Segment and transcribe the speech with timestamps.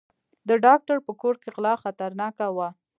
[0.47, 2.69] د ډاکټر په کور کې غلا خطرناکه وه.